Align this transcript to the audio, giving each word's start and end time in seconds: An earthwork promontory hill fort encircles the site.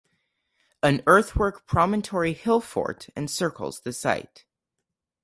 An 0.81 1.03
earthwork 1.05 1.67
promontory 1.67 2.33
hill 2.33 2.59
fort 2.59 3.09
encircles 3.15 3.81
the 3.81 3.93
site. 3.93 4.45